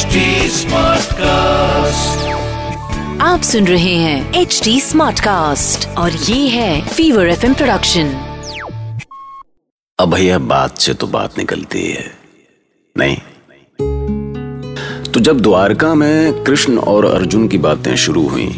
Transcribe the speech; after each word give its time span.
HD 0.00 0.18
Smartcast. 0.50 2.22
आप 3.20 3.40
सुन 3.42 3.66
रहे 3.66 3.94
हैं 3.94 4.34
एच 4.34 4.60
डी 4.64 4.80
स्मार्ट 4.80 5.20
कास्ट 5.20 5.88
और 5.88 6.12
ये 6.12 6.48
है 6.48 6.88
फीवर 6.88 7.28
एफ़ 7.28 7.46
प्रोडक्शन 7.46 8.06
अब 10.00 10.14
भैया 10.14 10.38
बात 10.38 10.78
से 10.78 10.94
तो 10.94 11.06
बात 11.06 11.38
निकलती 11.38 11.90
है। 11.90 12.14
नहीं। 12.98 13.16
तो 15.02 15.20
जब 15.20 15.40
द्वारका 15.40 15.94
में 15.94 16.44
कृष्ण 16.44 16.78
और 16.78 17.04
अर्जुन 17.04 17.48
की 17.48 17.58
बातें 17.58 17.96
शुरू 17.96 18.28
हुई 18.28 18.48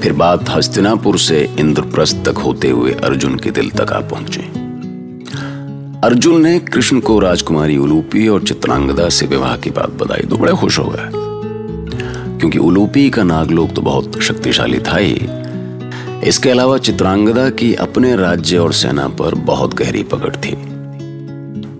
फिर 0.00 0.12
बात 0.12 0.48
हस्तिनापुर 0.48 1.18
से 1.18 1.56
इंद्रप्रस्थ 1.58 2.16
तक 2.16 2.38
होते 2.38 2.68
हुए 2.68 2.92
अर्जुन 2.92 3.36
के 3.36 3.50
दिल 3.50 3.70
तक 3.70 3.92
आ 3.92 4.00
पहुँची। 4.00 4.59
अर्जुन 6.04 6.42
ने 6.42 6.58
कृष्ण 6.58 7.00
को 7.00 7.18
राजकुमारी 7.18 7.76
उलूपी 7.76 8.28
और 8.28 8.42
चित्रांगदा 8.42 9.08
से 9.08 9.26
विवाह 9.26 9.56
की 9.56 9.70
बात 9.70 9.90
बताई 9.90 10.20
तो 10.20 10.36
बड़े 10.36 10.52
खुश 10.52 10.78
हो 10.78 10.84
गए। 10.84 11.10
क्योंकि 12.38 12.58
उलूपी 12.58 13.10
का 13.10 13.22
नागलोक 13.22 13.70
तो 13.70 13.82
बहुत 13.82 14.20
शक्तिशाली 14.20 14.78
था 14.78 14.96
ही। 14.96 15.20
इसके 16.28 16.50
अलावा 16.50 16.78
चित्रांगदा 16.78 17.50
की 17.50 17.74
अपने 17.74 18.16
राज्य 18.16 18.58
और 18.58 18.72
सेना 18.72 19.08
पर 19.08 19.34
बहुत 19.34 19.74
गहरी 19.74 20.02
पकड़ 20.02 20.36
थी। 20.36 20.56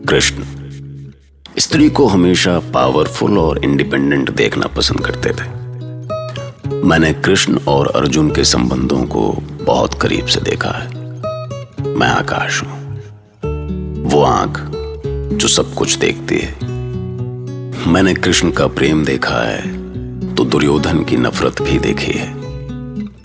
कृष्ण 0.09 0.45
स्त्री 1.59 1.89
को 1.89 2.07
हमेशा 2.07 2.59
पावरफुल 2.59 3.39
और 3.39 3.65
इंडिपेंडेंट 3.65 4.31
देखना 4.31 4.67
पसंद 4.67 5.01
करते 5.07 5.31
थे। 5.31 5.49
मैंने 6.85 7.13
कृष्ण 7.13 7.59
और 7.69 7.87
अर्जुन 7.87 8.31
के 8.31 8.45
संबंधों 8.45 9.05
को 9.05 9.33
बहुत 9.63 9.95
करीब 9.95 10.27
से 10.27 10.41
देखा 10.41 10.71
है। 10.71 10.89
मैं 11.95 12.09
आकाश 12.09 12.63
हूँ। 12.63 12.80
वो 14.11 14.23
आँख 14.23 14.59
जो 15.33 15.49
सब 15.49 15.75
कुछ 15.75 15.95
देखती 15.95 16.39
है। 16.39 16.53
मैंने 17.89 18.15
कृष्ण 18.15 18.51
का 18.51 18.67
प्रेम 18.67 19.05
देखा 19.05 19.49
है 19.49 19.61
तो 20.35 20.45
दुर्योधन 20.45 21.05
की 21.05 21.17
नफरत 21.17 21.63
भी 21.63 21.79
देखी 21.79 22.13
है। 22.13 22.35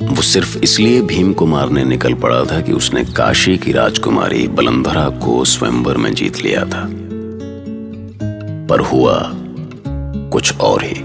वो 0.07 0.21
सिर्फ़ 0.21 0.57
इसलिए 0.57 1.01
भीम 1.01 1.33
को 1.33 1.45
मारने 1.45 1.83
निकल 1.83 2.13
पड़ा 2.13 2.43
था 2.43 2.61
कि 2.61 2.71
उसने 2.71 3.05
काशी 3.05 3.57
की 3.57 3.71
राजकुमारी 3.71 4.47
बलंधरा 4.47 5.09
को 5.09 5.45
स्वयंवर 5.45 5.97
में 5.97 6.13
जीत 6.13 6.37
लिया 6.43 6.65
था। 6.65 6.87
पर 8.69 8.79
हुआ 8.79 9.31
कुछ 10.31 10.57
और 10.57 10.83
ही। 10.83 10.95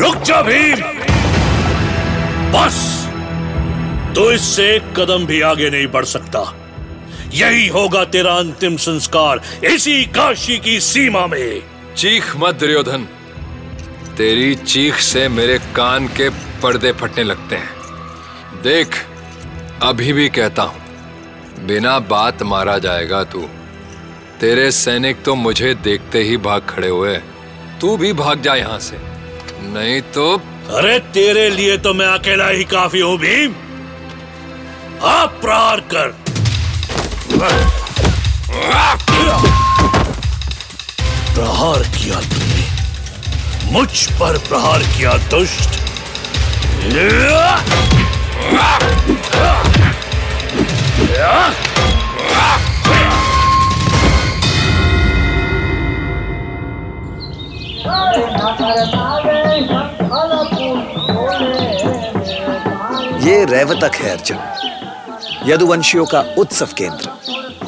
रुक 0.00 0.16
जा 0.16 0.42
भीम! 0.42 0.76
बस! 2.52 3.08
तो 4.14 4.32
इससे 4.32 4.78
कदम 4.96 5.26
भी 5.26 5.40
आगे 5.40 5.70
नहीं 5.70 5.86
बढ़ 5.86 6.04
सकता। 6.04 6.54
यही 7.36 7.66
होगा 7.68 8.04
तेरा 8.06 8.34
अंतिम 8.34 8.76
संस्कार 8.76 9.40
इसी 9.64 10.04
काशी 10.14 10.58
की 10.58 10.78
सीमा 10.82 11.26
में। 11.26 11.62
चीख 11.96 12.36
मत 12.36 12.54
दुर्योधन। 12.54 13.06
तेरी 14.16 14.54
चीख 14.54 14.94
से 15.02 15.28
मेरे 15.28 15.58
कान 15.76 16.06
के 16.08 16.28
पर्दे 16.62 16.92
फटने 16.92 17.24
लगते 17.24 17.56
हैं। 17.56 18.62
देख 18.62 18.96
अभी 19.82 20.12
भी 20.12 20.28
कहता 20.28 20.62
हूँ 20.62 21.66
बिना 21.66 21.98
बात 22.08 22.42
मारा 22.44 22.78
जाएगा 22.78 23.22
तू। 23.24 23.40
तेरे 24.40 24.70
सैनिक 24.72 25.22
तो 25.24 25.34
मुझे 25.34 25.74
देखते 25.74 26.22
ही 26.22 26.36
भाग 26.36 26.66
खड़े 26.68 26.88
हुए 26.88 27.16
तू 27.80 27.96
भी 27.96 28.12
भाग 28.14 28.42
जा 28.42 28.54
यहाँ 28.54 28.78
से। 28.78 28.96
नहीं 29.72 30.00
तो 30.14 30.34
अरे 30.70 30.98
तेरे 31.14 31.48
लिए 31.50 31.76
तो 31.78 31.94
मैं 31.94 32.06
अकेला 32.08 32.48
ही 32.48 32.64
काफ़ी 32.66 33.00
हूँ 33.00 33.16
भीम। 33.18 33.54
आप 35.06 35.38
प्रहार 35.42 35.80
कर। 35.92 36.14
प्रहार 41.34 41.82
किया 41.82 42.20
तुमने। 42.20 42.64
मुझ 43.72 44.06
पर 44.06 44.38
प्रहार 44.38 44.78
किया 44.78 45.12
दुष्ट। 45.12 45.70
ये 63.26 63.44
रैवतक 63.44 63.94
है 63.94 64.10
अर्जुन 64.10 64.38
यदुवंशियों 65.46 66.06
का 66.06 66.20
उत्सव 66.38 66.68
केंद्र। 66.78 67.10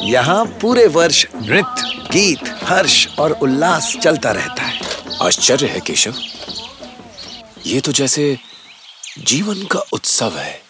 यहाँ 0.00 0.44
पूरे 0.44 0.86
वर्ष 0.86 1.26
नृत्य 1.36 1.82
गीत 2.12 2.54
हर्ष 2.64 3.06
और 3.18 3.32
उल्लास 3.32 3.96
चलता 4.02 4.30
रहता 4.30 4.62
है। 4.62 4.80
आश्चर्य 5.22 5.66
है 5.66 5.80
केशव। 5.80 6.14
ये 7.66 7.80
तो 7.80 7.92
जैसे 7.92 8.38
जीवन 9.18 9.66
का 9.66 9.78
उत्सव 9.92 10.38
है। 10.38 10.62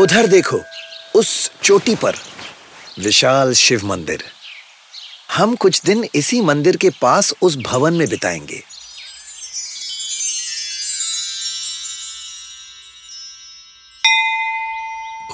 उधर 0.00 0.26
देखो 0.26 0.60
उस 1.14 1.50
चोटी 1.62 1.94
पर 1.94 2.14
विशाल 2.98 3.54
शिव 3.54 3.86
मंदिर। 3.86 4.24
हम 5.36 5.54
कुछ 5.54 5.82
दिन 5.82 6.08
इसी 6.14 6.40
मंदिर 6.40 6.76
के 6.76 6.90
पास 6.90 7.34
उस 7.42 7.56
भवन 7.56 7.94
में 7.94 8.08
बिताएँगे। 8.08 8.69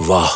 वाह 0.01 0.33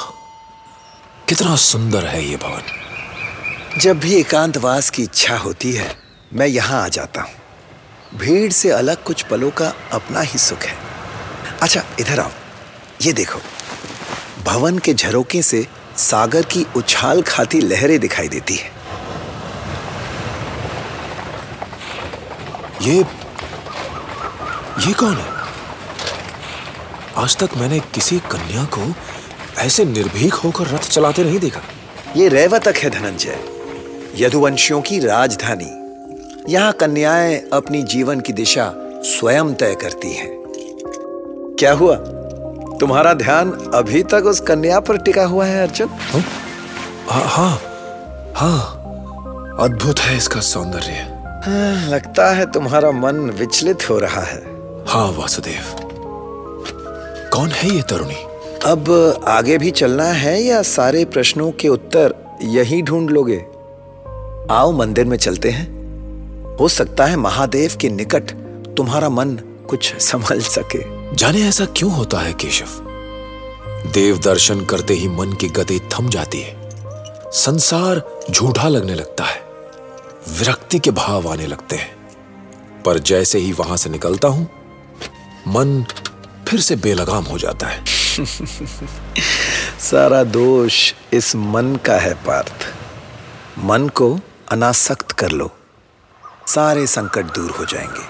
कितना 1.29 1.55
सुंदर 1.57 2.05
है 2.05 2.23
ये 2.25 2.37
भवन। 2.37 3.81
जब 3.81 3.99
भी 4.01 4.15
एकांतवास 4.15 4.89
की 4.91 5.03
इच्छा 5.03 5.37
होती 5.37 5.73
है 5.73 5.95
मैं 6.35 6.47
यहाँ 6.47 6.83
आ 6.83 6.89
जाता 6.89 7.23
हूँ। 7.23 8.19
भीड़ 8.19 8.53
से 8.53 8.71
अलग 8.71 9.03
कुछ 9.05 9.23
पलों 9.23 9.51
का 9.51 9.73
अपना 9.93 10.21
ही 10.21 10.39
सुख 10.39 10.63
है। 10.63 10.77
अच्छा 11.63 11.83
इधर 12.01 12.21
आओ। 12.21 12.31
ये 13.03 13.13
देखो 13.13 13.41
भवन 14.45 14.79
के 14.79 14.95
झरोके 14.95 15.43
से 15.43 15.67
सागर 15.99 16.43
की 16.43 16.67
उछाल 16.77 17.23
खाती 17.23 17.61
लहरें 17.61 17.99
दिखाई 18.01 18.29
देती 18.29 18.57
है। 18.57 18.73
ये 22.83 22.97
ये 24.87 24.93
कौन 24.95 25.15
है? 25.15 25.29
आज 27.17 27.37
तक 27.37 27.57
मैंने 27.57 27.81
किसी 27.95 28.19
कन्या 28.31 28.65
को 28.65 28.93
ऐसे 29.61 29.85
निर्भीक 29.85 30.35
होकर 30.35 30.67
रथ 30.67 30.79
चलाते 30.79 31.25
नहीं 31.25 31.39
देखा। 31.39 31.61
ये 32.17 32.29
रैवतक 32.29 32.77
है 32.77 32.91
धनंजय। 32.91 33.39
यदुवंशियों 34.17 34.81
की 34.81 34.99
राजधानी। 34.99 35.71
यहाँ 36.53 36.73
कन्याएँ 36.73 37.49
अपनी 37.53 37.83
जीवन 37.83 38.21
की 38.21 38.33
दिशा 38.33 38.73
स्वयं 39.05 39.55
तय 39.55 39.75
करती 39.75 40.13
हैं। 40.13 40.43
क्या 41.59 41.73
हुआ? 41.73 41.97
तुम्हारा 42.81 43.15
ध्यान 43.15 43.51
अभी 43.75 44.03
तक 44.03 44.23
उस 44.25 44.41
कन्या 44.41 44.81
पर 44.81 44.97
टिका 44.97 45.25
हुआ 45.25 45.47
है 45.47 45.63
अर्जुन? 45.67 45.89
हाँ 47.09 47.25
हाँ 47.25 47.63
हाँ 48.37 48.61
अद्भुत 49.61 49.99
है 49.99 50.17
इसका 50.17 50.41
सौंदर्य। 50.41 50.93
हाँ, 51.47 51.89
लगता 51.89 52.31
है 52.31 52.53
तुम्हारा 52.53 52.91
मन 52.91 53.17
विचलित 53.17 53.91
हो 53.91 53.99
रहा 53.99 54.21
है। 54.21 54.43
हाँ 54.89 55.13
वासुदेव। 55.13 55.77
कौन 57.33 57.49
है 57.49 57.71
ये 57.71 57.83
तरुणी? 57.83 58.30
अब 58.67 58.91
आगे 59.29 59.59
भी 59.59 59.71
चलना 59.71 60.05
है 60.05 60.43
या 60.43 60.63
सारे 60.63 61.05
प्रश्नों 61.05 61.53
के 61.53 61.69
उत्तर 61.69 62.39
यही 62.43 62.83
ढूंढ 62.83 63.11
लोगे? 63.11 63.47
आओ 64.55 64.73
मंदिर 64.73 65.05
में 65.05 65.17
चलते 65.17 65.51
हैं। 65.51 65.67
हो 66.57 66.69
सकता 66.69 67.07
है 67.07 67.17
महादेव 67.17 67.73
के 67.81 67.89
निकट 67.89 68.31
तुम्हारा 68.77 69.09
मन 69.09 69.31
कुछ 69.69 69.95
संभल 69.95 70.41
सके। 70.41 70.79
जाने 71.17 71.49
ऐसा 71.49 71.65
क्यों 71.65 71.93
होता 71.93 72.19
है, 72.19 72.33
केशव? 72.33 72.67
देव 73.93 74.19
दर्शन 74.19 74.65
करते 74.65 74.95
ही 74.95 75.09
मन 75.09 75.33
की 75.33 75.49
गति 75.49 75.81
थम 75.81 76.09
जाती 76.09 76.41
है। 76.41 76.71
संसार 77.33 78.21
झूठा 78.31 78.69
लगने 78.69 78.95
लगता 78.95 79.25
है। 79.25 79.43
विरक्ति 80.39 80.79
के 80.79 80.91
भाव 80.91 81.29
आने 81.29 81.47
लगते 81.47 81.77
हैं। 81.77 81.91
पर 82.85 82.99
जैसे 82.99 83.39
ही 83.39 83.53
वहाँ 83.53 83.77
से 83.77 83.91
निकलता 83.91 84.29
हूँ, 84.29 84.51
मन 85.49 85.85
फिर 86.49 86.61
से 86.61 86.77
बेलगाम 86.77 87.25
हो 87.25 87.39
जाता 87.39 87.67
है। 87.67 88.00
सारा 89.81 90.25
दोष 90.25 90.93
इस 91.13 91.37
मन 91.37 91.77
का 91.87 91.95
है 91.95 92.15
पार्थ। 92.15 92.75
मन 93.59 93.89
को 93.89 94.21
अनासक्त 94.53 95.13
कर 95.13 95.31
लो। 95.31 95.57
सारे 96.47 96.87
संकट 96.87 97.25
दूर 97.25 97.51
हो 97.51 97.65
जाएँगे। 97.65 98.03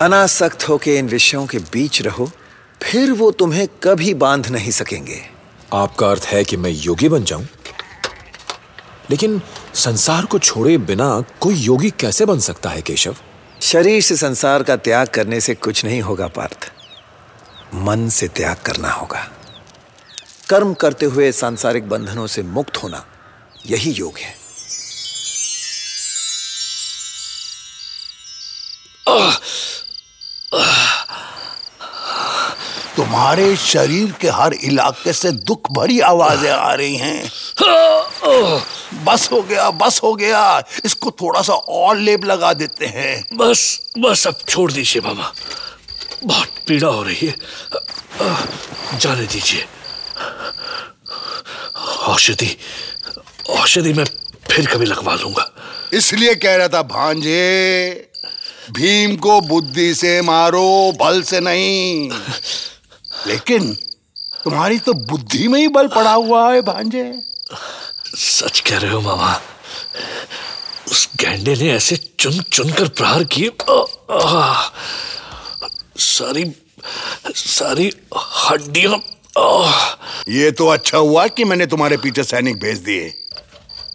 अनासक्त 0.00 0.68
होके 0.68 0.96
इन 0.96 1.08
विषयों 1.08 1.46
के 1.46 1.58
बीच 1.58 2.02
रहो 2.02 2.30
फिर 2.82 3.12
वो 3.12 3.30
तुम्हें 3.30 3.68
कभी 3.82 4.14
बाँध 4.14 4.48
नहीं 4.48 4.70
सकेंगे। 4.70 5.22
आपका 5.72 6.10
अर्थ 6.10 6.22
है 6.22 6.44
कि 6.44 6.56
मैं 6.56 6.70
योगी 6.70 7.08
बन 7.08 7.24
जाऊँ? 7.24 7.48
लेकिन 9.10 9.42
संसार 9.74 10.24
को 10.24 10.38
छोड़े 10.38 10.78
बिना 10.78 11.24
कोई 11.40 11.54
योगी 11.54 11.90
कैसे 11.90 12.24
बन 12.24 12.38
सकता 12.38 12.70
है 12.70 12.82
केशव? 12.82 13.16
शरीर 13.60 14.02
से 14.02 14.16
संसार 14.16 14.62
का 14.62 14.76
त्याग 14.76 15.08
करने 15.08 15.40
से 15.40 15.54
कुछ 15.54 15.84
नहीं 15.84 16.00
होगा 16.00 16.26
पार्थ। 16.26 16.71
मन 17.74 18.08
से 18.08 18.28
त्याग 18.28 18.56
करना 18.56 18.90
होगा। 18.90 19.20
कर्म 20.48 20.74
करते 20.74 21.06
हुए 21.06 21.30
सांसारिक 21.32 21.88
बंधनों 21.88 22.26
से 22.26 22.42
मुक्त 22.42 22.76
होना 22.82 23.04
यही 23.66 23.90
योग 23.90 24.18
है। 24.18 24.34
तुम्हारे 32.96 33.56
शरीर 33.56 34.12
के 34.12 34.28
हर 34.28 34.52
इलाके 34.54 35.12
से 35.12 35.30
दुख 35.32 35.70
भरी 35.72 36.00
आवाज़ें 36.00 36.50
आ 36.50 36.72
रही 36.74 36.96
हैं। 36.96 37.30
बस 39.04 39.28
हो 39.32 39.40
गया 39.42 39.70
बस 39.70 40.00
हो 40.02 40.14
गया। 40.14 40.62
इसको 40.84 41.10
थोड़ा 41.10 41.42
सा 41.42 41.52
और 41.52 41.96
लेप 41.96 42.24
लगा 42.24 42.52
देते 42.52 42.86
हैं। 42.86 43.24
बस 43.34 43.80
बस 43.98 44.26
अब 44.26 44.38
छोड़ 44.48 44.70
दीजिए 44.72 45.02
बाबा। 45.02 45.32
बहुत 46.24 46.48
पीड़ा 46.66 46.88
हो 46.88 47.02
रही 47.02 47.26
है। 47.26 47.34
जाने 48.98 49.26
दीजिए। 49.26 49.64
औषधि 52.06 52.56
औषधि 53.50 53.92
मैं 53.92 54.04
फिर 54.50 54.66
कभी 54.66 54.86
लगवा 54.86 55.14
लूँगा। 55.14 55.50
इसलिए 55.92 56.34
कह 56.34 56.56
रहा 56.56 56.68
था 56.68 56.82
भांजे 56.82 58.10
भीम 58.70 59.16
को 59.16 59.40
बुद्धि 59.40 59.94
से 59.94 60.20
मारो 60.22 60.92
बल 61.00 61.22
से 61.22 61.40
नहीं। 61.40 62.10
लेकिन 63.26 63.74
तुम्हारी 64.44 64.78
तो 64.78 64.92
बुद्धि 64.92 65.48
में 65.48 65.60
ही 65.60 65.68
बल 65.68 65.88
पड़ा 65.88 66.12
हुआ 66.12 66.52
है 66.52 66.62
भांजे। 66.62 67.22
सच 68.16 68.60
कह 68.60 68.78
रहे 68.78 68.90
हो 68.90 69.00
मामा। 69.00 69.40
उस 70.90 71.08
गैंडे 71.16 71.54
ने 71.54 71.70
ऐसे 71.70 71.96
चुन 71.96 72.40
चुन 72.52 72.72
कर 72.72 72.88
प्रहार 72.88 73.24
किए 73.24 73.48
सारी 76.12 76.44
सारी 77.36 77.90
हड्डियाँ 78.40 79.02
ये 80.28 80.50
तो 80.52 80.66
अच्छा 80.68 80.98
हुआ 80.98 81.26
कि 81.28 81.44
मैंने 81.44 81.66
तुम्हारे 81.66 81.96
पीछे 81.96 82.24
सैनिक 82.24 82.56
भेज 82.60 82.78
दिए। 82.80 83.12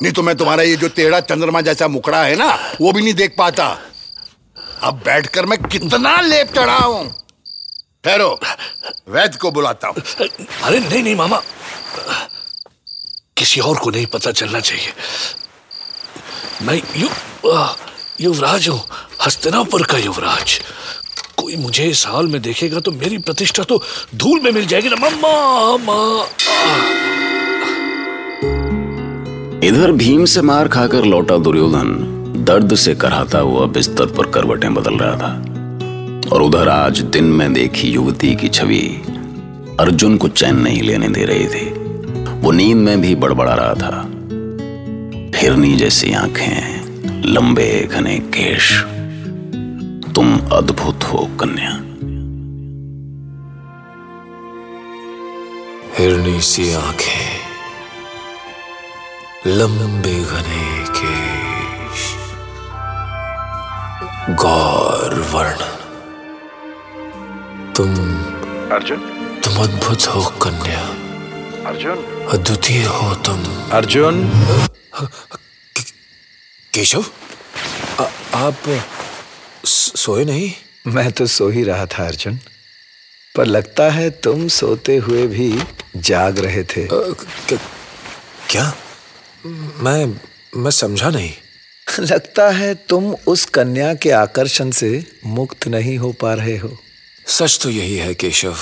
नहीं 0.01 0.11
तो 0.13 0.23
मैं 0.23 0.35
तुम्हारा 0.37 0.63
ये 0.63 0.75
जो 0.77 0.87
तेरा 0.91 1.19
चंद्रमा 1.21 1.61
जैसा 1.61 1.87
मुकड़ा 1.87 2.23
है 2.23 2.35
ना 2.35 2.47
वो 2.81 2.91
भी 2.91 3.01
नहीं 3.01 3.13
देख 3.13 3.35
पाता। 3.37 3.67
अब 4.83 5.01
बैठकर 5.05 5.45
मैं 5.45 5.61
कितना 5.63 6.19
लेप 6.21 6.53
चढ़ा 6.55 6.77
हूँ 6.77 7.07
ठहरो 8.03 8.39
वैद्य 9.09 9.37
को 9.41 9.51
बुलाता 9.51 9.87
हूँ। 9.87 9.95
अरे 10.23 10.79
नहीं 10.79 11.03
नहीं 11.03 11.15
मामा। 11.15 11.41
किसी 13.37 13.59
और 13.61 13.77
को 13.79 13.89
नहीं 13.89 14.05
पता 14.07 14.31
चलना 14.31 14.59
चाहिए। 14.59 14.93
मैं 16.61 16.81
यु 16.97 17.09
युवराज 18.21 18.67
हूँ 18.69 18.81
हस्तिनापुर 19.21 19.85
का 19.85 19.97
युवराज। 19.97 20.59
कोई 21.47 21.55
मुझे 21.55 21.83
इस 21.83 22.05
हाल 22.07 22.27
में 22.27 22.41
देखेगा 22.41 22.79
तो 22.79 22.91
मेरी 22.91 23.17
प्रतिष्ठा 23.17 23.63
तो 23.63 23.81
धूल 24.15 24.39
में 24.41 24.51
मिल 24.51 24.65
जाएगी 24.65 24.89
ना। 24.89 24.95
मम्मा 24.95 26.25
इधर 29.67 29.91
भीम 29.91 30.25
से 30.25 30.41
मार 30.41 30.67
खाकर 30.67 31.05
लौटा 31.05 31.37
दुर्योधन। 31.37 31.93
दर्द 32.47 32.75
से 32.75 32.95
कराता 32.95 33.39
हुआ 33.39 33.65
बिस्तर 33.67 34.05
पर 34.05 34.29
करवटें 34.31 34.73
बदल 34.73 34.97
रहा 34.97 35.15
था। 35.15 35.31
और 36.29 36.41
उधर 36.41 36.69
आज 36.69 36.99
दिन 36.99 37.23
में 37.23 37.53
देखी 37.53 37.91
युवती 37.91 38.35
की 38.35 38.49
छवि 38.49 38.83
अर्जुन 39.79 40.17
को 40.17 40.27
चैन 40.27 40.59
नहीं 40.59 40.81
लेने 40.81 41.09
दे 41.09 41.25
रही 41.25 41.47
थी। 41.47 41.65
वो 42.39 42.51
नींद 42.51 42.77
में 42.77 43.01
भी 43.01 43.15
बड़बड़ा 43.15 43.53
रहा 43.53 43.73
था। 43.73 44.03
हिरनी 45.39 45.73
जैसी 45.75 46.13
आँखें, 46.13 47.23
लंबे 47.25 47.89
घने 47.91 48.19
केश। 48.35 48.71
तुम 50.17 50.49
अद्भुत 50.53 51.03
हो 51.03 51.29
कन्या। 51.41 51.71
हिरनी 55.97 56.41
सी 56.41 56.73
आँखें 56.73 57.39
लंबे 59.47 60.23
घने 60.23 60.85
केश 60.89 62.15
गौर 64.29 65.13
वर्ण। 65.33 65.57
तुम 67.73 67.95
अर्जुन? 68.75 68.97
तुम 69.43 69.63
अद्भुत 69.63 70.07
हो 70.07 70.29
कन्या। 70.41 70.81
अर्जुन? 71.69 71.97
अद्वितीय 72.33 72.85
हो 72.85 73.15
तुम। 73.15 73.43
अर्जुन? 73.71 74.31
केशव? 76.73 77.05
आ, 77.99 78.03
आप 78.35 78.83
सोए 79.97 80.25
नहीं? 80.25 80.53
मैं 80.87 81.11
तो 81.11 81.27
सो 81.27 81.49
ही 81.49 81.63
रहा 81.63 81.85
था 81.85 82.07
अर्जुन। 82.07 82.39
पर 83.35 83.45
लगता 83.45 83.89
है 83.89 84.09
तुम 84.09 84.47
सोते 84.47 84.95
हुए 84.95 85.27
भी 85.27 85.59
जाग 85.95 86.39
रहे 86.39 86.63
थे। 86.63 86.83
आ, 86.83 86.87
क्या? 88.49 88.75
मैं 89.79 90.21
मैं 90.55 90.71
समझा 90.71 91.09
नहीं। 91.09 91.33
लगता 91.99 92.49
है 92.49 92.75
तुम 92.75 93.15
उस 93.27 93.45
कन्या 93.45 93.93
के 93.93 94.11
आकर्षण 94.11 94.71
से 94.71 95.19
मुक्त 95.25 95.67
नहीं 95.67 95.97
हो 95.97 96.11
पा 96.11 96.33
रहे 96.33 96.57
हो। 96.57 96.79
सच 97.27 97.59
तो 97.61 97.69
यही 97.69 97.97
है 97.97 98.13
केशव। 98.13 98.57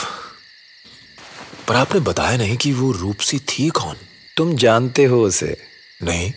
पर 1.68 1.76
आपने 1.76 2.00
बताया 2.00 2.38
नहीं 2.38 2.58
कि 2.58 2.74
वो 2.74 2.92
रूपसी 2.92 3.40
थी 3.40 3.70
कौन? 3.70 3.96
तुम 4.38 4.58
जानते 4.58 5.04
हो 5.06 5.24
उसे। 5.24 5.58
नहीं। 6.04 6.32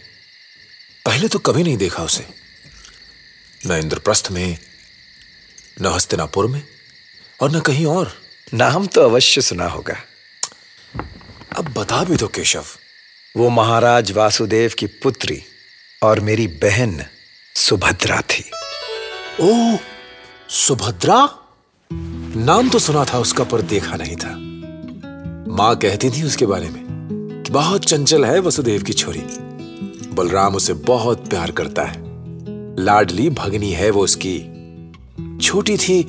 पहले 1.07 1.29
तो 1.29 1.39
कभी 1.39 1.63
नहीं 1.63 1.77
देखा 1.77 2.03
उसे। 2.03 2.27
न 3.67 3.73
इंद्रप्रस्थ 3.73 4.29
में 4.31 4.59
न 5.81 5.87
हस्तिनापुर 5.87 6.47
में 6.47 6.63
और 7.41 7.57
न 7.57 7.61
कहीं 7.61 7.87
और। 7.87 8.13
नाम 8.55 8.87
तो 8.87 9.01
अवश्य 9.01 9.41
सुना 9.41 9.67
होगा। 9.67 9.97
अब 11.57 11.75
बता 11.79 12.05
भी 12.05 12.17
दो 12.17 12.29
केशव। 12.29 12.65
वो 13.37 13.49
महाराज 13.49 14.13
वासुदेव 14.13 14.73
की 14.79 14.87
पुत्री 14.87 15.43
और 16.03 16.21
मेरी 16.21 16.47
बहन 16.47 17.05
सुभद्रा 17.57 18.21
थी। 18.21 18.51
ओ, 19.41 19.77
सुभद्रा? 20.49 21.29
नाम 22.37 22.71
तो 22.71 22.79
सुना 22.79 23.05
था, 23.05 23.19
उसका 23.19 23.45
पर 23.45 23.63
देखा 23.63 23.97
नहीं 23.97 24.17
था। 24.17 24.31
माँ 25.55 25.77
कहती 25.77 26.11
थी 26.11 26.23
उसके 26.23 26.47
बारे 26.47 26.69
में 26.69 26.85
कि 27.47 27.53
बहुत 27.53 27.85
चंचल 27.85 28.25
है 28.25 28.41
वसुदेव 28.41 28.83
की 28.83 28.93
छोरी। 28.93 29.23
बलराम 30.13 30.55
उसे 30.55 30.73
बहुत 30.73 31.31
प्यार 31.31 31.51
करता 31.51 31.85
है। 31.85 31.97
लाडली 32.85 33.31
भगनी 33.31 33.73
है 33.73 33.91
वो 33.91 34.05
उसकी। 34.05 34.58
छोटी 35.43 35.77
थी 35.77 36.03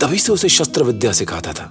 तभी 0.00 0.18
से 0.18 0.32
उसे 0.32 0.48
शस्त्र 0.48 0.82
विद्या 0.82 1.12
सिखाता 1.12 1.52
था 1.52 1.70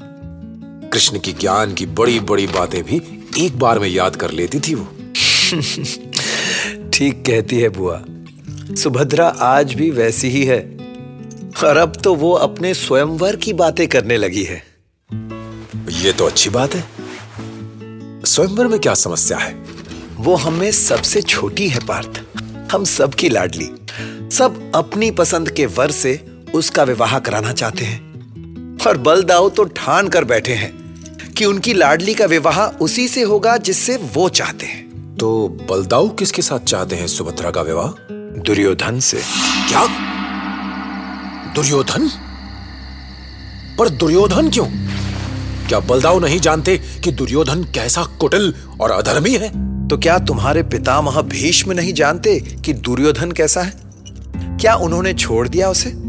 कृष्ण 0.93 1.19
की 1.19 1.33
ज्ञान 1.33 1.73
की 1.73 1.85
बड़ी 1.85 2.19
बड़ी 2.19 2.47
बातें 2.47 2.83
भी 2.83 3.01
एक 3.39 3.59
बार 3.59 3.79
में 3.79 3.87
याद 3.87 4.15
कर 4.15 4.31
लेती 4.31 4.59
थी 4.59 4.75
वो। 4.75 4.83
ठीक 6.89 7.23
कहती 7.27 7.59
है 7.59 7.69
बुआ। 7.69 8.03
सुभद्रा 8.75 9.27
आज 9.27 9.73
भी 9.73 9.89
वैसी 9.89 10.29
ही 10.29 10.45
है। 10.45 10.59
और 11.63 11.77
अब 11.77 11.95
तो 12.03 12.15
वो 12.15 12.33
अपने 12.33 12.73
स्वयंवर 12.73 13.35
की 13.35 13.53
बातें 13.53 13.87
करने 13.87 14.17
लगी 14.17 14.43
है। 14.43 14.63
ये 16.01 16.13
तो 16.13 16.25
अच्छी 16.25 16.49
बात 16.49 16.75
है। 16.75 16.85
स्वयंवर 18.25 18.67
में 18.67 18.79
क्या 18.79 18.93
समस्या 18.93 19.37
है? 19.37 19.65
वो 20.17 20.35
हमें 20.35 20.71
सबसे 20.71 21.21
छोटी 21.21 21.67
है 21.67 21.79
पार्थ। 21.79 22.21
हम 22.71 22.83
सबकी 22.83 23.29
लाडली। 23.29 23.69
सब 24.35 24.71
अपनी 24.75 25.11
पसंद 25.11 25.51
के 25.51 25.65
वर 25.65 25.91
से 25.91 26.30
उसका 26.55 26.83
विवाह 26.83 27.19
कराना 27.19 27.51
चाहते 27.53 27.85
हैं। 27.85 28.11
और 28.87 28.97
बलदाऊ 28.97 29.49
तो 29.49 29.63
ठान 29.63 30.07
कर 30.07 30.23
बैठे 30.23 30.53
हैं 30.53 30.81
कि 31.37 31.45
उनकी 31.45 31.73
लाडली 31.73 32.13
का 32.13 32.25
विवाह 32.25 32.61
उसी 32.61 33.07
से 33.07 33.21
होगा 33.21 33.57
जिससे 33.57 33.99
वो 34.13 34.29
चाहते 34.29 34.65
हैं। 34.65 34.91
तो 35.17 35.57
बलदाऊ 35.69 36.09
किसके 36.09 36.41
साथ 36.41 36.59
चाहते 36.59 36.95
हैं 36.95 37.07
सुभद्रा 37.07 37.51
का 37.51 37.61
विवाह? 37.61 37.87
दुर्योधन 38.41 38.99
से। 38.99 39.17
क्या? 39.67 39.87
दुर्योधन? 41.55 42.09
पर 43.79 43.89
दुर्योधन 43.89 44.49
क्यों? 44.49 44.65
क्या 45.67 45.79
बलदाऊ 45.79 46.19
नहीं 46.19 46.39
जानते 46.39 46.77
कि 46.77 47.11
दुर्योधन 47.11 47.63
कैसा 47.63 48.03
कुटिल 48.03 48.53
और 48.81 48.91
अधर्मी 48.91 49.33
है? 49.33 49.71
तो 49.87 49.97
क्या 49.97 50.19
तुम्हारे 50.19 50.63
पितामह 50.63 51.21
भीष्म 51.21 51.71
नहीं 51.71 51.93
जानते 51.93 52.39
कि 52.39 52.73
दुर्योधन 52.73 53.31
कैसा 53.31 53.61
है? 53.61 53.73
क्या 54.35 54.75
उन्होंने 54.75 55.13
छोड़ 55.13 55.47
दिया 55.47 55.69
उसे? 55.69 56.00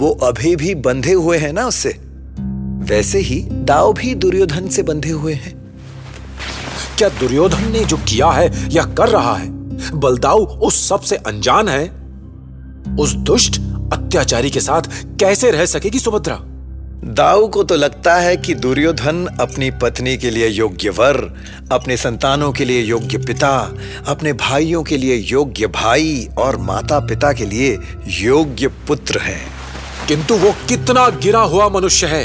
वो 0.00 0.10
अभी 0.10 0.56
भी 0.56 0.74
बंधे 0.74 1.12
हुए 1.12 1.38
हैं 1.38 1.52
ना 1.52 1.66
उससे? 1.66 1.88
वैसे 2.84 3.18
ही 3.18 3.48
दाव 3.50 3.92
भी 3.92 4.14
दुर्योधन 4.14 4.68
से 4.68 4.82
बंधे 4.82 5.10
हुए 5.10 5.32
हैं। 5.32 5.74
क्या 6.98 7.08
दुर्योधन 7.08 7.72
ने 7.72 7.84
जो 7.84 7.96
किया 7.96 8.30
है, 8.30 8.68
या 8.70 8.82
कर 8.82 9.08
रहा 9.08 9.36
है? 9.36 9.48
बलदाऊ 10.00 10.46
उस 10.46 10.88
सबसे 10.88 11.16
अनजान 11.16 11.68
है। 11.68 11.88
उस 12.96 13.12
दुष्ट 13.12 13.60
अत्याचारी 13.92 14.50
के 14.50 14.60
साथ 14.60 14.82
कैसे 15.04 15.50
रह 15.50 15.66
सकेगी 15.66 15.98
सुभद्रा? 15.98 16.40
दाऊ 17.04 17.48
को 17.48 17.62
तो 17.62 17.76
लगता 17.76 18.14
है 18.14 18.36
कि 18.36 18.54
दुर्योधन 18.54 19.26
अपनी 19.40 19.70
पत्नी 19.70 20.16
के 20.16 20.30
लिए 20.30 20.48
योग्य 20.48 20.88
वर 20.90 21.42
अपने 21.72 21.96
संतानों 21.96 22.52
के 22.52 22.64
लिए 22.64 22.82
योग्य 22.82 23.18
पिता, 23.18 23.74
अपने 24.06 24.32
भाइयों 24.32 24.82
के 24.82 24.96
लिए 24.96 25.16
योग्य 25.16 25.66
भाई 25.66 26.28
और 26.38 26.56
माता 26.56 27.00
पिता 27.00 27.32
के 27.32 27.46
लिए 27.46 27.78
योग्य 28.06 28.68
पुत्र 28.68 29.18
है। 29.18 29.59
किंतु 30.10 30.34
वो 30.34 30.54
कितना 30.68 31.08
गिरा 31.08 31.40
हुआ 31.40 31.68
मनुष्य 31.68 32.06
है। 32.06 32.22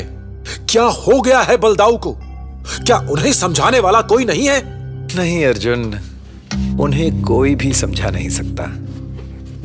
क्या 0.70 0.84
हो 0.84 1.22
गया 1.22 1.42
है 1.42 1.58
बलदाऊ 1.58 1.98
को? 1.98 2.12
क्या 2.86 2.98
उन्हें 2.98 3.34
समझाने 3.34 3.80
वाला 3.80 4.02
कोई 4.02 4.26
नहीं 4.26 4.48
है? 4.48 4.62
नहीं, 5.16 5.46
अर्जुन, 5.46 6.00
उन्हें 6.80 7.22
कोई 7.22 7.56
भी 7.56 7.74
समझा 7.74 8.10
नहीं 8.10 8.30
सकता। 8.30 8.66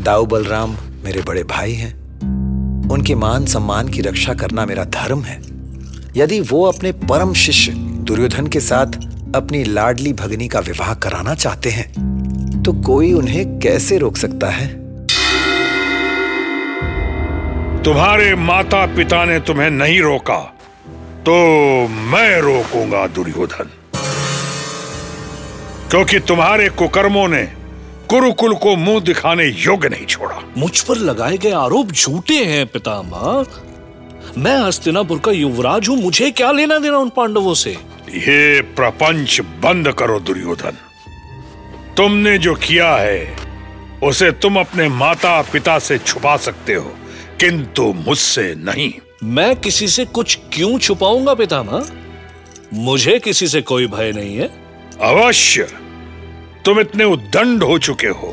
दाऊ 0.03 0.27
बलराम 0.27 0.77
मेरे 1.05 1.23
बड़े 1.23 1.45
भाई 1.45 1.73
हैं। 1.73 1.95
उनके 2.91 3.15
मान 3.15 3.47
सम्मान 3.47 3.89
की 3.89 4.01
रक्षा 4.01 4.35
करना 4.35 4.67
मेरा 4.67 4.85
धर्म 4.85 5.23
है। 5.23 5.43
यदि 6.17 6.41
वो 6.41 6.65
अपने 6.65 6.93
परम 6.93 7.33
शिष्य 7.33 7.73
दुर्योधन 7.73 8.47
के 8.47 8.61
साथ 8.61 8.87
अपनी 9.35 9.65
लाडली 9.65 10.13
भगनी 10.13 10.49
का 10.49 10.61
विवाह 10.61 10.95
कराना 10.95 11.35
चाहते 11.35 11.71
हैं 11.71 12.63
तो 12.63 12.73
कोई 12.73 13.13
उन्हें 13.13 13.59
कैसे 13.59 13.99
रोक 13.99 14.17
सकता 14.17 14.51
है? 14.51 14.80
तुम्हारे 17.85 18.35
माता 18.35 18.85
पिता 18.87 19.25
ने 19.25 19.39
तुम्हें 19.41 19.71
नहीं 19.71 20.01
रोका 20.01 20.39
तो 21.27 21.37
मैं 21.89 22.41
रोकूँगा 22.41 23.07
दुर्योधन। 23.07 23.71
क्योंकि 25.91 26.19
तुम्हारे 26.21 26.69
कुकर्मों 26.69 27.27
ने 27.29 27.43
कुरुकुल 28.11 28.55
को 28.55 28.77
मुँह 28.77 29.01
दिखाने 29.01 29.47
योग्य 29.47 29.89
नहीं 29.89 30.07
छोड़ा। 30.07 30.43
मुझ 30.59 30.81
पर 30.81 30.97
लगाए 30.99 31.37
गए 31.37 31.53
आरोप 31.53 31.93
झूठे 31.93 32.45
हैं 32.45 32.67
पितामह। 32.67 33.45
मैं 34.39 34.57
हस्तिनापुर 34.59 35.19
का 35.19 35.33
युवराज 35.33 35.89
हूँ 35.89 36.01
मुझे 36.03 36.31
क्या 36.31 36.53
लेना 36.53 36.79
देना 36.79 36.99
उन 36.99 37.09
पांडवों 37.09 37.55
से? 37.55 37.71
ये 38.11 38.61
प्रपंच 38.77 39.41
बंद 39.65 39.93
करो 39.93 40.21
दुर्योधन। 40.21 40.77
तुमने 41.97 42.39
जो 42.39 42.55
किया 42.55 42.95
है 42.95 43.37
उसे 44.03 44.31
तुम 44.33 44.61
अपने 44.61 44.89
माता 44.89 45.41
पिता 45.43 45.79
से 45.79 45.99
छुपा 45.99 46.37
सकते 46.37 46.75
हो। 46.75 46.97
किंतु 47.41 47.83
मुझसे 47.83 48.55
नहीं। 48.59 48.93
मैं 49.25 49.57
किसी 49.57 49.89
से 49.89 50.05
कुछ 50.05 50.39
क्यों 50.53 50.79
छुपाऊँगा 50.79 51.35
पितामह? 51.35 51.87
मुझे 52.75 53.19
किसी 53.19 53.49
से 53.49 53.63
कोई 53.63 53.87
भय 53.87 54.13
नहीं 54.13 54.37
है। 54.37 54.49
अवश्य। 55.01 55.63
तुम 56.65 56.81
इतने 56.81 57.05
उद्दंड 57.05 57.63
हो 57.63 57.79
चुके 57.79 58.07
हो 58.07 58.33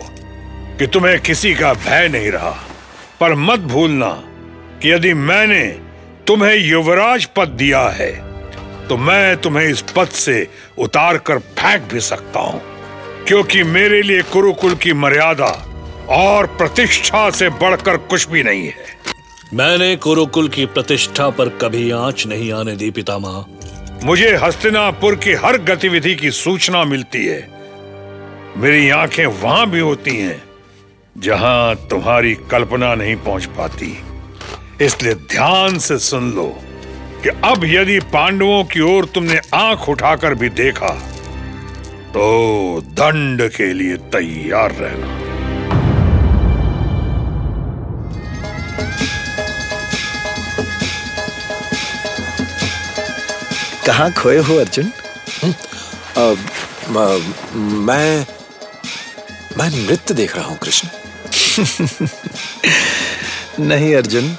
कि 0.80 0.88
तुम्हें 0.88 1.20
किसी 1.20 1.54
का 1.54 1.74
भय 1.74 2.08
नहीं 2.08 2.32
रहा। 2.32 2.56
पर 3.20 3.36
मत 3.36 3.60
भूलना 3.60 4.24
कि 4.82 4.92
यदि 4.92 5.14
मैंने 5.14 5.66
तुम्हें 6.28 6.56
युवराज 6.56 7.26
पद 7.26 7.48
दिया 7.48 7.88
है 7.90 8.12
तो 8.88 8.98
मैं 8.98 9.38
तुम्हें 9.38 9.68
इस 9.68 9.82
पद 9.82 10.08
से 10.08 10.48
उतार 10.78 11.18
कर 11.18 11.40
फेंक 11.40 11.82
भी 11.94 12.00
सकता 12.00 12.40
हूँ। 12.40 12.62
क्योंकि 13.28 13.64
मेरे 13.64 14.02
लिए 14.02 14.22
कुरुकुल 14.22 14.76
की 14.76 14.94
मर्यादा 14.94 15.67
और 16.10 16.46
प्रतिष्ठा 16.48 17.30
से 17.30 17.50
बढ़कर 17.62 17.98
कुछ 17.98 18.28
भी 18.30 18.44
नहीं 18.44 18.66
है। 18.66 18.96
मैंने 19.54 19.96
कुरुकुल 19.96 20.48
की 20.50 20.66
प्रतिष्ठा 20.66 21.30
पर 21.30 21.50
कभी 21.62 21.90
आँच 21.92 22.26
नहीं 22.28 22.52
आने 22.54 22.76
दी 22.76 22.90
पितामह। 22.92 23.46
मुझे 24.04 24.36
हस्तिनापुर 24.36 25.16
की 25.16 25.34
हर 25.36 25.58
गतिविधि 25.64 26.16
की 26.16 26.32
सूचना 26.32 26.84
मिलती 26.84 27.26
है। 27.26 27.40
मेरी 28.58 28.90
आँखें 28.90 29.26
वहाँ 29.26 29.70
भी 29.70 29.80
होती 29.80 30.16
हैं 30.16 30.42
जहाँ 31.16 31.76
तुम्हारी 31.90 32.34
कल्पना 32.52 32.94
नहीं 32.96 33.16
पहुँच 33.16 33.46
पाती। 33.58 33.98
इसलिए 34.82 35.14
ध्यान 35.14 35.78
से 35.80 35.98
सुन 36.00 36.32
लो 36.32 36.48
कि 37.24 37.30
अब 37.44 37.66
यदि 37.66 38.00
पांडवों 38.14 38.64
की 38.64 38.82
ओर 38.88 39.06
तुमने 39.06 39.40
आँख 39.54 39.90
उठाकर 39.90 40.34
भी 40.34 40.50
देखा 40.50 40.90
तो 42.10 42.82
दंड 42.82 43.50
के 43.52 43.74
लिए 43.74 43.98
तैयार 44.14 44.72
रहना। 44.72 45.27
कहाँ 53.88 54.12
खोए 54.12 54.38
हो 54.38 54.56
अर्जुन? 54.56 54.92
अ, 56.18 56.34
म- 56.90 57.34
मैं 57.60 58.28
मैं 59.58 59.88
नृत्य 59.88 60.14
देख 60.14 60.36
रहा 60.36 60.46
हूँ 60.46 60.58
कृष्ण। 60.58 60.88
नहीं 63.66 63.96
अर्जुन 63.96 64.38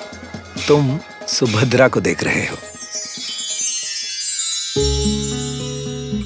तुम 0.69 1.01
सुभद्रा 1.29 1.89
को 1.89 2.01
देख 2.01 2.25
रहे 2.25 2.47
हो। 2.47 2.57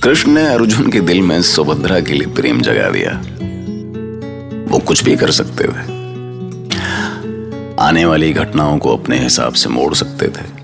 कृष्ण 0.01 0.31
ने 0.31 0.47
अर्जुन 0.47 0.91
के 0.91 1.01
दिल 1.01 1.23
में 1.23 1.43
सुभद्रा 1.43 2.01
के 2.01 2.13
लिए 2.13 2.27
प्रेम 2.27 2.61
जगा 2.61 2.91
दिया। 2.91 3.23
वो 4.71 4.79
कुछ 4.79 5.05
भी 5.05 5.17
कर 5.17 5.31
सकते 5.31 5.65
थे। 5.65 6.03
आने 7.83 8.05
वाली 8.05 8.33
घटनाओं 8.33 8.79
को 8.79 8.97
अपने 8.97 9.19
हिसाब 9.19 9.55
से 9.55 9.69
मोड़ 9.69 9.95
सकते 9.95 10.29
थे। 10.29 10.62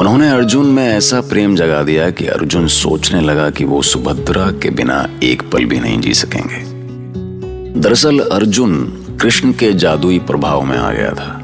उन्होंने 0.00 0.30
अर्जुन 0.30 0.66
में 0.66 0.88
ऐसा 0.88 1.20
प्रेम 1.20 1.56
जगा 1.56 1.82
दिया 1.82 2.10
कि 2.10 2.26
अर्जुन 2.26 2.66
सोचने 2.66 3.20
लगा 3.20 3.50
कि 3.50 3.64
वो 3.64 3.82
सुभद्रा 3.82 4.50
के 4.50 4.70
बिना 4.70 5.08
एक 5.22 5.42
पल 5.50 5.64
भी 5.64 5.80
नहीं 5.80 6.00
जी 6.00 6.14
सकेंगे। 6.14 6.64
दरअसल 7.80 8.18
अर्जुन 8.18 8.86
कृष्ण 9.20 9.52
के 9.52 9.72
जादुई 9.72 10.18
प्रभाव 10.18 10.62
में 10.62 10.78
आ 10.78 10.92
गया 10.92 11.10
था। 11.10 11.40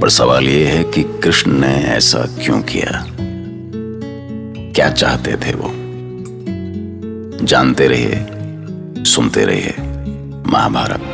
पर 0.00 0.08
सवाल 0.08 0.44
यह 0.44 0.68
है 0.68 0.84
कि 0.84 1.02
कृष्ण 1.02 1.52
ने 1.52 1.74
ऐसा 1.74 2.18
क्यों 2.18 2.62
किया? 2.62 3.06
क्या 4.72 4.90
चाहते 4.90 5.32
थे 5.32 5.54
वो? 5.54 5.70
जानते 7.46 7.86
रहिए, 7.86 8.26
सुनते 9.04 9.44
रहिए, 9.44 9.74
महाभारत। 10.46 11.13